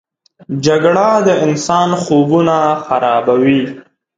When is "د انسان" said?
1.27-1.89